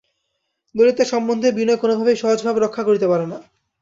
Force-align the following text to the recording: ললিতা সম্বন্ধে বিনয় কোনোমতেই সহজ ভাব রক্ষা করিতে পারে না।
ললিতা 0.75 1.05
সম্বন্ধে 1.05 1.47
বিনয় 1.51 1.79
কোনোমতেই 1.81 2.21
সহজ 2.21 2.39
ভাব 2.45 2.55
রক্ষা 2.57 2.83
করিতে 2.87 3.07
পারে 3.07 3.25
না। 3.25 3.37